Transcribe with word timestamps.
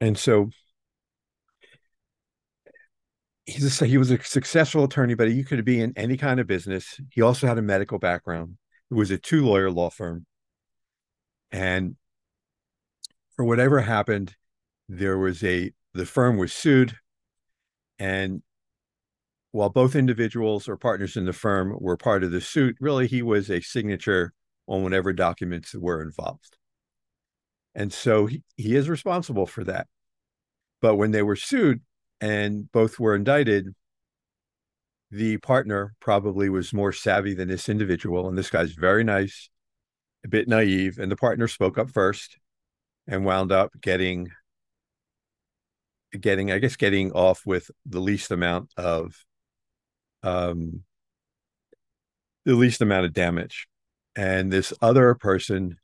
And 0.00 0.16
so 0.16 0.50
he's 3.46 3.80
a, 3.80 3.86
he 3.86 3.98
was 3.98 4.10
a 4.10 4.22
successful 4.22 4.84
attorney, 4.84 5.14
but 5.14 5.30
he 5.30 5.42
could 5.42 5.64
be 5.64 5.80
in 5.80 5.92
any 5.96 6.16
kind 6.16 6.38
of 6.38 6.46
business. 6.46 7.00
He 7.10 7.22
also 7.22 7.46
had 7.46 7.58
a 7.58 7.62
medical 7.62 7.98
background. 7.98 8.58
It 8.90 8.94
was 8.94 9.10
a 9.10 9.18
two 9.18 9.44
lawyer 9.44 9.70
law 9.70 9.90
firm. 9.90 10.26
And 11.50 11.96
for 13.36 13.44
whatever 13.44 13.80
happened, 13.80 14.36
there 14.88 15.18
was 15.18 15.42
a 15.42 15.72
the 15.94 16.06
firm 16.06 16.36
was 16.36 16.52
sued. 16.52 16.94
And 17.98 18.42
while 19.52 19.70
both 19.70 19.96
individuals 19.96 20.68
or 20.68 20.76
partners 20.76 21.16
in 21.16 21.24
the 21.24 21.32
firm 21.32 21.74
were 21.80 21.96
part 21.96 22.22
of 22.22 22.30
the 22.30 22.40
suit, 22.40 22.76
really 22.80 23.06
he 23.06 23.22
was 23.22 23.50
a 23.50 23.60
signature 23.60 24.34
on 24.66 24.82
whatever 24.82 25.12
documents 25.12 25.74
were 25.74 26.02
involved. 26.02 26.57
And 27.78 27.92
so 27.92 28.26
he, 28.26 28.42
he 28.56 28.74
is 28.74 28.88
responsible 28.88 29.46
for 29.46 29.62
that. 29.62 29.86
But 30.82 30.96
when 30.96 31.12
they 31.12 31.22
were 31.22 31.36
sued 31.36 31.80
and 32.20 32.70
both 32.72 32.98
were 32.98 33.14
indicted, 33.14 33.72
the 35.12 35.36
partner 35.38 35.94
probably 36.00 36.50
was 36.50 36.72
more 36.72 36.92
savvy 36.92 37.34
than 37.34 37.46
this 37.46 37.68
individual. 37.68 38.28
And 38.28 38.36
this 38.36 38.50
guy's 38.50 38.72
very 38.72 39.04
nice, 39.04 39.48
a 40.24 40.28
bit 40.28 40.48
naive. 40.48 40.98
And 40.98 41.10
the 41.10 41.16
partner 41.16 41.46
spoke 41.46 41.78
up 41.78 41.88
first 41.88 42.36
and 43.06 43.24
wound 43.24 43.52
up 43.52 43.70
getting 43.80 44.28
getting 46.18 46.50
i 46.50 46.58
guess 46.58 46.74
getting 46.76 47.12
off 47.12 47.42
with 47.44 47.70
the 47.84 48.00
least 48.00 48.30
amount 48.30 48.72
of 48.78 49.14
um 50.22 50.82
the 52.46 52.54
least 52.54 52.80
amount 52.80 53.04
of 53.04 53.12
damage 53.12 53.68
and 54.16 54.50
this 54.50 54.72
other 54.80 55.14
person 55.14 55.76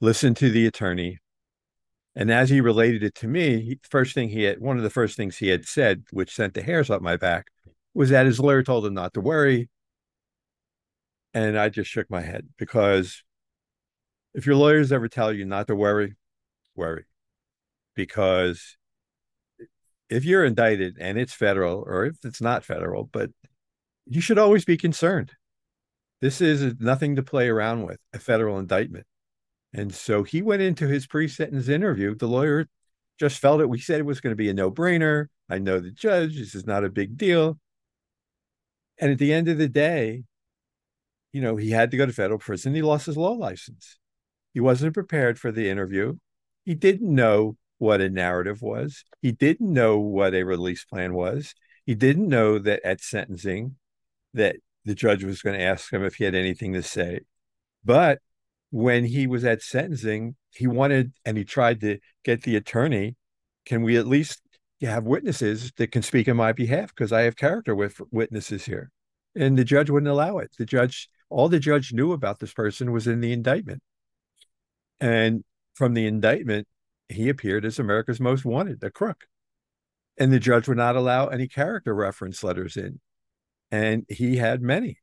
listened 0.00 0.36
to 0.36 0.50
the 0.50 0.66
attorney 0.66 1.18
and 2.16 2.32
as 2.32 2.50
he 2.50 2.60
related 2.60 3.04
it 3.04 3.14
to 3.14 3.28
me 3.28 3.78
first 3.88 4.14
thing 4.14 4.28
he 4.28 4.42
had 4.42 4.60
one 4.60 4.76
of 4.76 4.82
the 4.82 4.90
first 4.90 5.16
things 5.16 5.36
he 5.36 5.48
had 5.48 5.64
said 5.64 6.02
which 6.10 6.34
sent 6.34 6.54
the 6.54 6.62
hairs 6.62 6.90
up 6.90 7.00
my 7.02 7.16
back 7.16 7.46
was 7.94 8.10
that 8.10 8.26
his 8.26 8.40
lawyer 8.40 8.62
told 8.62 8.84
him 8.84 8.94
not 8.94 9.14
to 9.14 9.20
worry 9.20 9.68
and 11.34 11.58
i 11.58 11.68
just 11.68 11.90
shook 11.90 12.10
my 12.10 12.22
head 12.22 12.48
because 12.58 13.22
if 14.34 14.46
your 14.46 14.56
lawyers 14.56 14.90
ever 14.90 15.08
tell 15.08 15.32
you 15.32 15.44
not 15.44 15.68
to 15.68 15.76
worry 15.76 16.16
worry 16.74 17.04
because 17.94 18.76
if 20.08 20.24
you're 20.24 20.44
indicted 20.44 20.96
and 21.00 21.18
it's 21.18 21.32
federal 21.32 21.82
or 21.86 22.06
if 22.06 22.24
it's 22.24 22.40
not 22.40 22.64
federal, 22.64 23.04
but 23.04 23.30
you 24.06 24.20
should 24.20 24.38
always 24.38 24.64
be 24.64 24.76
concerned. 24.76 25.32
This 26.20 26.40
is 26.40 26.74
nothing 26.78 27.16
to 27.16 27.22
play 27.22 27.48
around 27.48 27.84
with, 27.84 27.98
a 28.12 28.18
federal 28.18 28.58
indictment. 28.58 29.06
And 29.76 29.94
so 29.94 30.22
he 30.22 30.40
went 30.40 30.62
into 30.62 30.88
his 30.88 31.06
pre 31.06 31.28
sentence 31.28 31.68
interview. 31.68 32.14
The 32.14 32.26
lawyer 32.26 32.66
just 33.20 33.38
felt 33.38 33.60
it. 33.60 33.68
We 33.68 33.78
said 33.78 34.00
it 34.00 34.06
was 34.06 34.20
going 34.20 34.32
to 34.32 34.36
be 34.36 34.48
a 34.48 34.54
no 34.54 34.70
brainer. 34.70 35.26
I 35.50 35.58
know 35.58 35.78
the 35.78 35.90
judge. 35.90 36.38
This 36.38 36.54
is 36.54 36.66
not 36.66 36.82
a 36.82 36.88
big 36.88 37.18
deal. 37.18 37.60
And 38.98 39.12
at 39.12 39.18
the 39.18 39.34
end 39.34 39.48
of 39.48 39.58
the 39.58 39.68
day, 39.68 40.24
you 41.32 41.42
know, 41.42 41.56
he 41.56 41.70
had 41.70 41.90
to 41.90 41.98
go 41.98 42.06
to 42.06 42.12
federal 42.12 42.38
prison. 42.38 42.74
He 42.74 42.80
lost 42.80 43.04
his 43.04 43.18
law 43.18 43.32
license. 43.32 43.98
He 44.54 44.60
wasn't 44.60 44.94
prepared 44.94 45.38
for 45.38 45.52
the 45.52 45.68
interview. 45.68 46.16
He 46.64 46.74
didn't 46.74 47.14
know 47.14 47.58
what 47.76 48.00
a 48.00 48.08
narrative 48.08 48.62
was. 48.62 49.04
He 49.20 49.32
didn't 49.32 49.70
know 49.70 49.98
what 49.98 50.34
a 50.34 50.44
release 50.44 50.86
plan 50.86 51.12
was. 51.12 51.54
He 51.84 51.94
didn't 51.94 52.28
know 52.28 52.58
that 52.60 52.80
at 52.82 53.02
sentencing 53.02 53.76
that 54.32 54.56
the 54.86 54.94
judge 54.94 55.22
was 55.22 55.42
going 55.42 55.58
to 55.58 55.64
ask 55.64 55.92
him 55.92 56.02
if 56.02 56.14
he 56.14 56.24
had 56.24 56.34
anything 56.34 56.72
to 56.72 56.82
say. 56.82 57.20
But 57.84 58.20
when 58.76 59.06
he 59.06 59.26
was 59.26 59.42
at 59.42 59.62
sentencing, 59.62 60.36
he 60.50 60.66
wanted 60.66 61.10
and 61.24 61.38
he 61.38 61.44
tried 61.44 61.80
to 61.80 61.98
get 62.24 62.42
the 62.42 62.56
attorney, 62.56 63.16
can 63.64 63.80
we 63.80 63.96
at 63.96 64.06
least 64.06 64.42
have 64.82 65.04
witnesses 65.04 65.72
that 65.78 65.90
can 65.90 66.02
speak 66.02 66.28
on 66.28 66.36
my 66.36 66.52
behalf 66.52 66.94
because 66.94 67.10
I 67.10 67.22
have 67.22 67.36
character 67.36 67.74
with 67.74 67.98
witnesses 68.10 68.66
here. 68.66 68.90
And 69.34 69.56
the 69.56 69.64
judge 69.64 69.88
wouldn't 69.88 70.12
allow 70.12 70.36
it. 70.38 70.50
The 70.58 70.66
judge, 70.66 71.08
all 71.30 71.48
the 71.48 71.58
judge 71.58 71.94
knew 71.94 72.12
about 72.12 72.38
this 72.38 72.52
person 72.52 72.92
was 72.92 73.06
in 73.06 73.20
the 73.22 73.32
indictment. 73.32 73.82
And 75.00 75.42
from 75.74 75.94
the 75.94 76.06
indictment, 76.06 76.68
he 77.08 77.30
appeared 77.30 77.64
as 77.64 77.78
America's 77.78 78.20
most 78.20 78.44
wanted, 78.44 78.84
a 78.84 78.90
crook. 78.90 79.24
And 80.18 80.30
the 80.30 80.38
judge 80.38 80.68
would 80.68 80.76
not 80.76 80.96
allow 80.96 81.28
any 81.28 81.48
character 81.48 81.94
reference 81.94 82.44
letters 82.44 82.76
in. 82.76 83.00
And 83.70 84.04
he 84.10 84.36
had 84.36 84.60
many. 84.60 84.98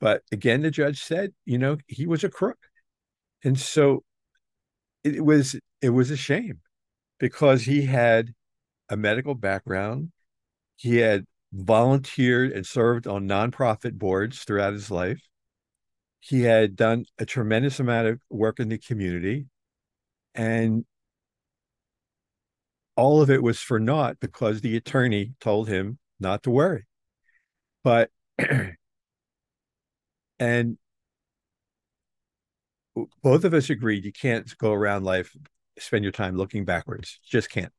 But 0.00 0.22
again, 0.32 0.62
the 0.62 0.70
judge 0.70 1.02
said, 1.02 1.34
you 1.44 1.58
know, 1.58 1.76
he 1.86 2.06
was 2.06 2.24
a 2.24 2.30
crook. 2.30 2.56
And 3.44 3.58
so 3.58 4.04
it 5.04 5.24
was 5.24 5.56
it 5.80 5.90
was 5.90 6.10
a 6.10 6.16
shame 6.16 6.60
because 7.18 7.62
he 7.62 7.86
had 7.86 8.34
a 8.88 8.96
medical 8.96 9.34
background. 9.34 10.12
He 10.76 10.98
had 10.98 11.26
volunteered 11.52 12.52
and 12.52 12.66
served 12.66 13.06
on 13.06 13.28
nonprofit 13.28 13.98
boards 13.98 14.44
throughout 14.44 14.72
his 14.72 14.90
life. 14.90 15.20
He 16.20 16.42
had 16.42 16.76
done 16.76 17.06
a 17.18 17.24
tremendous 17.24 17.80
amount 17.80 18.08
of 18.08 18.20
work 18.28 18.60
in 18.60 18.68
the 18.68 18.78
community. 18.78 19.46
And 20.34 20.84
all 22.96 23.22
of 23.22 23.30
it 23.30 23.42
was 23.42 23.58
for 23.58 23.80
naught 23.80 24.18
because 24.20 24.60
the 24.60 24.76
attorney 24.76 25.32
told 25.40 25.68
him 25.68 25.98
not 26.18 26.42
to 26.42 26.50
worry. 26.50 26.86
But, 27.82 28.10
and 30.38 30.78
both 33.22 33.44
of 33.44 33.54
us 33.54 33.70
agreed 33.70 34.04
you 34.04 34.12
can't 34.12 34.56
go 34.58 34.72
around 34.72 35.04
life, 35.04 35.36
spend 35.78 36.04
your 36.04 36.12
time 36.12 36.36
looking 36.36 36.64
backwards. 36.64 37.18
Just 37.24 37.50
can't. 37.50 37.72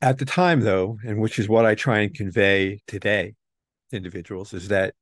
At 0.00 0.18
the 0.18 0.24
time, 0.24 0.60
though, 0.60 0.98
and 1.06 1.20
which 1.20 1.38
is 1.38 1.48
what 1.48 1.64
I 1.64 1.74
try 1.74 2.00
and 2.00 2.14
convey 2.14 2.80
today 2.86 3.34
to 3.90 3.96
individuals, 3.96 4.52
is 4.52 4.68
that 4.68 4.94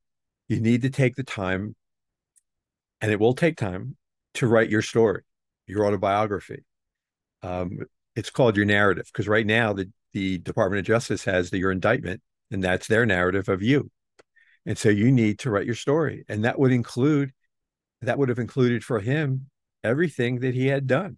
you 0.47 0.59
need 0.59 0.83
to 0.83 0.89
take 0.89 1.15
the 1.15 1.23
time, 1.23 1.75
and 2.99 3.11
it 3.11 3.19
will 3.19 3.33
take 3.33 3.57
time 3.57 3.95
to 4.35 4.47
write 4.47 4.69
your 4.69 4.81
story, 4.81 5.23
your 5.65 5.85
autobiography. 5.85 6.63
Um, 7.41 7.79
it's 8.15 8.29
called 8.29 8.55
your 8.55 8.65
narrative 8.65 9.09
because 9.11 9.27
right 9.27 9.45
now 9.45 9.73
the, 9.73 9.89
the 10.13 10.37
Department 10.39 10.79
of 10.79 10.85
Justice 10.85 11.23
has 11.25 11.49
the, 11.49 11.57
your 11.57 11.71
indictment 11.71 12.21
and 12.51 12.63
that's 12.63 12.87
their 12.87 13.05
narrative 13.05 13.49
of 13.49 13.61
you. 13.61 13.89
And 14.65 14.77
so 14.77 14.89
you 14.89 15.11
need 15.11 15.39
to 15.39 15.49
write 15.49 15.65
your 15.65 15.75
story. 15.75 16.23
And 16.29 16.45
that 16.45 16.59
would 16.59 16.71
include, 16.71 17.31
that 18.01 18.17
would 18.17 18.29
have 18.29 18.39
included 18.39 18.83
for 18.83 18.99
him 18.99 19.47
everything 19.83 20.39
that 20.39 20.53
he 20.53 20.67
had 20.67 20.87
done 20.87 21.17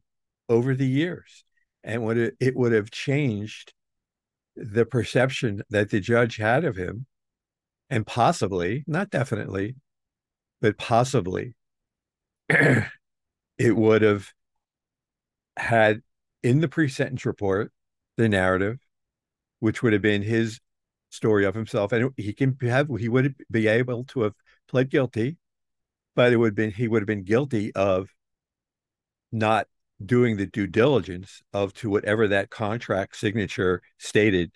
over 0.49 0.75
the 0.75 0.87
years. 0.87 1.43
And 1.83 2.03
would 2.03 2.17
it, 2.17 2.35
it 2.39 2.55
would 2.55 2.71
have 2.71 2.91
changed 2.91 3.73
the 4.55 4.85
perception 4.85 5.63
that 5.69 5.89
the 5.89 5.99
judge 5.99 6.37
had 6.37 6.63
of 6.63 6.75
him 6.75 7.05
and 7.89 8.05
possibly, 8.05 8.83
not 8.87 9.09
definitely, 9.09 9.75
but 10.61 10.77
possibly 10.77 11.55
it 12.49 13.75
would 13.75 14.01
have 14.01 14.29
had 15.57 16.01
in 16.41 16.59
the 16.59 16.67
pre-sentence 16.67 17.25
report 17.25 17.71
the 18.17 18.29
narrative, 18.29 18.79
which 19.59 19.81
would 19.81 19.93
have 19.93 20.01
been 20.01 20.21
his 20.21 20.59
story 21.09 21.45
of 21.45 21.55
himself, 21.55 21.91
and 21.91 22.11
he 22.17 22.33
can 22.33 22.57
have 22.61 22.89
he 22.99 23.09
would 23.09 23.35
be 23.51 23.67
able 23.67 24.03
to 24.05 24.21
have 24.21 24.33
pled 24.67 24.89
guilty, 24.89 25.37
but 26.15 26.33
it 26.33 26.37
would 26.37 26.49
have 26.49 26.55
been 26.55 26.71
he 26.71 26.87
would 26.87 27.01
have 27.01 27.07
been 27.07 27.23
guilty 27.23 27.73
of 27.73 28.09
not 29.31 29.67
doing 30.03 30.37
the 30.37 30.45
due 30.45 30.67
diligence 30.67 31.41
of 31.53 31.73
to 31.73 31.89
whatever 31.89 32.27
that 32.27 32.49
contract 32.49 33.15
signature 33.15 33.81
stated 33.97 34.51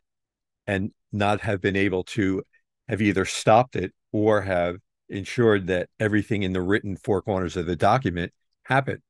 and 0.66 0.91
not 1.12 1.41
have 1.41 1.62
been 1.62 1.75
able 1.75 2.03
to 2.03 2.44
have 2.88 3.01
either 3.01 3.25
stopped 3.25 3.75
it 3.75 3.94
or 4.12 4.41
have 4.41 4.78
ensured 5.09 5.67
that 5.67 5.90
everything 6.00 6.44
in 6.44 6.53
the 6.53 6.62
written 6.62 6.97
four 6.97 7.22
corners 7.22 7.56
of 7.56 7.66
the 7.66 7.75
document 7.75 8.34
happened 8.63 9.01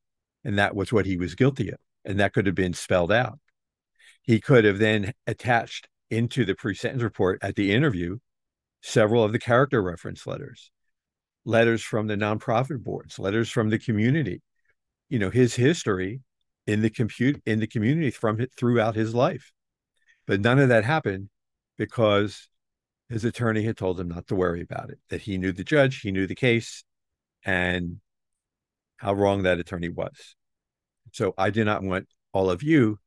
and 0.43 0.57
that 0.59 0.75
was 0.75 0.93
what 0.93 1.05
he 1.05 1.17
was 1.17 1.35
guilty 1.35 1.69
of 1.69 1.79
and 2.05 2.19
that 2.19 2.33
could 2.33 2.45
have 2.45 2.55
been 2.55 2.73
spelled 2.73 3.11
out. 3.11 3.39
He 4.21 4.39
could 4.39 4.65
have 4.65 4.79
then 4.79 5.13
attached 5.25 5.87
into 6.09 6.45
the 6.45 6.55
pre 6.55 6.73
sentence 6.73 7.03
report 7.03 7.39
at 7.41 7.55
the 7.55 7.73
interview 7.73 8.17
several 8.81 9.23
of 9.23 9.31
the 9.31 9.39
character 9.39 9.81
reference 9.81 10.25
letters, 10.25 10.71
letters 11.47 11.81
from 11.81 12.07
the 12.07 12.15
nonprofit 12.15 12.83
boards, 12.83 13.17
letters 13.17 13.49
from 13.49 13.69
the 13.69 13.79
community, 13.79 14.41
you 15.07 15.17
know, 15.17 15.29
his 15.29 15.55
history 15.55 16.19
in 16.67 16.81
the 16.81 16.89
compute 16.89 17.41
in 17.45 17.59
the 17.59 17.67
community 17.67 18.11
from 18.11 18.45
throughout 18.57 18.95
his 18.95 19.15
life. 19.15 19.53
But 20.27 20.41
none 20.41 20.59
of 20.59 20.67
that 20.69 20.83
happened 20.83 21.29
because 21.77 22.49
his 23.07 23.23
attorney 23.23 23.63
had 23.63 23.77
told 23.77 23.97
him 23.97 24.09
not 24.09 24.27
to 24.27 24.35
worry 24.35 24.61
about 24.61 24.89
it, 24.89 24.99
that 25.09 25.21
he 25.21 25.37
knew 25.37 25.53
the 25.53 25.63
judge, 25.63 26.01
he 26.01 26.11
knew 26.11 26.27
the 26.27 26.35
case, 26.35 26.83
and 27.45 28.01
how 28.97 29.13
wrong 29.13 29.43
that 29.43 29.59
attorney 29.59 29.87
was. 29.87 30.35
So 31.13 31.33
I 31.37 31.49
do 31.49 31.63
not 31.63 31.81
want 31.81 32.07
all 32.33 32.49
of 32.49 32.61
you 32.61 32.99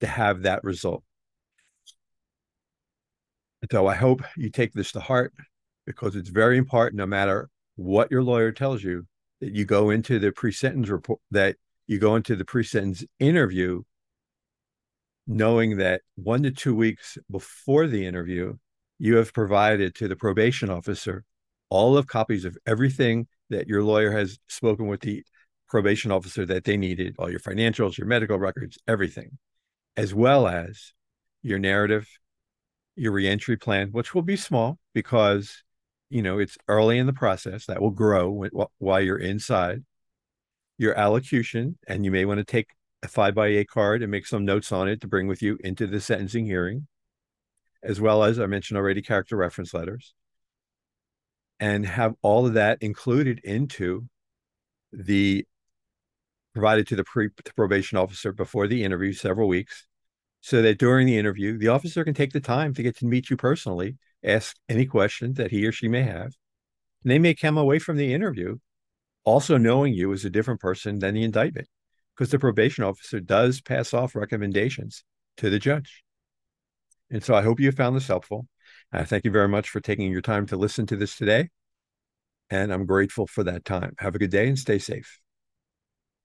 to 0.00 0.06
have 0.06 0.42
that 0.42 0.64
result. 0.64 1.04
So 3.70 3.86
I 3.86 3.94
hope 3.94 4.22
you 4.36 4.48
take 4.48 4.72
this 4.72 4.92
to 4.92 5.00
heart 5.00 5.34
because 5.84 6.16
it's 6.16 6.30
very 6.30 6.56
important, 6.56 6.96
no 6.96 7.06
matter 7.06 7.50
what 7.76 8.10
your 8.10 8.22
lawyer 8.22 8.52
tells 8.52 8.82
you, 8.82 9.06
that 9.40 9.54
you 9.54 9.64
go 9.64 9.90
into 9.90 10.18
the 10.18 10.32
pre-sentence 10.32 10.88
report, 10.88 11.20
that 11.30 11.56
you 11.86 11.98
go 11.98 12.16
into 12.16 12.36
the 12.36 12.44
pre-sentence 12.44 13.04
interview 13.18 13.82
knowing 15.26 15.76
that 15.78 16.02
one 16.16 16.42
to 16.42 16.50
two 16.50 16.74
weeks 16.74 17.16
before 17.30 17.86
the 17.86 18.06
interview, 18.06 18.56
you 18.98 19.16
have 19.16 19.32
provided 19.32 19.94
to 19.94 20.08
the 20.08 20.16
probation 20.16 20.70
officer 20.70 21.24
all 21.68 21.96
of 21.96 22.06
copies 22.06 22.44
of 22.44 22.56
everything 22.66 23.26
that 23.48 23.66
your 23.66 23.82
lawyer 23.82 24.10
has 24.12 24.38
spoken 24.48 24.88
with 24.88 25.00
the 25.00 25.24
probation 25.68 26.12
officer 26.12 26.44
that 26.44 26.64
they 26.64 26.76
needed, 26.76 27.14
all 27.18 27.30
your 27.30 27.40
financials, 27.40 27.96
your 27.96 28.06
medical 28.06 28.38
records, 28.38 28.76
everything, 28.86 29.38
as 29.96 30.12
well 30.12 30.46
as 30.46 30.92
your 31.42 31.58
narrative, 31.58 32.06
your 32.94 33.12
reentry 33.12 33.56
plan, 33.56 33.88
which 33.90 34.14
will 34.14 34.22
be 34.22 34.36
small 34.36 34.78
because 34.92 35.62
you 36.12 36.22
know 36.22 36.38
it's 36.38 36.58
early 36.68 36.98
in 36.98 37.06
the 37.06 37.12
process 37.12 37.66
that 37.66 37.80
will 37.80 37.90
grow 37.90 38.46
while 38.78 39.00
you're 39.00 39.18
inside. 39.18 39.84
Your 40.78 40.98
allocution 40.98 41.78
and 41.86 42.04
you 42.04 42.10
may 42.10 42.24
want 42.24 42.38
to 42.38 42.44
take 42.44 42.68
a 43.02 43.08
five 43.08 43.34
by 43.34 43.48
eight 43.48 43.68
card 43.68 44.02
and 44.02 44.10
make 44.10 44.26
some 44.26 44.44
notes 44.44 44.72
on 44.72 44.88
it 44.88 45.00
to 45.00 45.08
bring 45.08 45.26
with 45.26 45.42
you 45.42 45.58
into 45.64 45.86
the 45.86 46.00
sentencing 46.00 46.46
hearing 46.46 46.86
as 47.82 48.00
well 48.00 48.22
as 48.22 48.38
i 48.38 48.46
mentioned 48.46 48.78
already 48.78 49.02
character 49.02 49.36
reference 49.36 49.74
letters 49.74 50.14
and 51.58 51.84
have 51.84 52.14
all 52.22 52.46
of 52.46 52.54
that 52.54 52.78
included 52.80 53.40
into 53.44 54.06
the 54.92 55.44
provided 56.54 56.86
to 56.86 56.96
the 56.96 57.04
pre- 57.04 57.30
probation 57.56 57.98
officer 57.98 58.32
before 58.32 58.66
the 58.66 58.84
interview 58.84 59.12
several 59.12 59.48
weeks 59.48 59.86
so 60.40 60.62
that 60.62 60.78
during 60.78 61.06
the 61.06 61.18
interview 61.18 61.58
the 61.58 61.68
officer 61.68 62.04
can 62.04 62.14
take 62.14 62.32
the 62.32 62.40
time 62.40 62.72
to 62.74 62.82
get 62.82 62.96
to 62.96 63.06
meet 63.06 63.30
you 63.30 63.36
personally 63.36 63.96
ask 64.24 64.56
any 64.68 64.86
questions 64.86 65.36
that 65.36 65.50
he 65.50 65.66
or 65.66 65.72
she 65.72 65.88
may 65.88 66.02
have. 66.02 66.32
And 67.02 67.10
they 67.10 67.18
may 67.18 67.34
come 67.34 67.58
away 67.58 67.78
from 67.78 67.96
the 67.96 68.14
interview 68.14 68.58
also 69.24 69.56
knowing 69.56 69.94
you 69.94 70.12
as 70.12 70.24
a 70.24 70.30
different 70.30 70.60
person 70.60 70.98
than 70.98 71.14
the 71.14 71.24
indictment 71.24 71.68
because 72.14 72.30
the 72.30 72.38
probation 72.38 72.84
officer 72.84 73.20
does 73.20 73.60
pass 73.60 73.94
off 73.94 74.16
recommendations 74.16 75.04
to 75.36 75.48
the 75.50 75.58
judge. 75.58 76.02
And 77.10 77.22
so 77.22 77.34
i 77.34 77.42
hope 77.42 77.60
you 77.60 77.70
found 77.72 77.96
this 77.96 78.08
helpful. 78.08 78.46
Uh, 78.92 79.04
thank 79.04 79.24
you 79.24 79.30
very 79.30 79.48
much 79.48 79.68
for 79.68 79.80
taking 79.80 80.10
your 80.10 80.22
time 80.22 80.46
to 80.46 80.56
listen 80.56 80.86
to 80.86 80.96
this 80.96 81.16
today 81.16 81.48
and 82.50 82.72
i'm 82.72 82.86
grateful 82.86 83.26
for 83.26 83.44
that 83.44 83.64
time. 83.64 83.94
Have 83.98 84.14
a 84.14 84.18
good 84.18 84.30
day 84.30 84.48
and 84.48 84.58
stay 84.58 84.78
safe 84.78 85.21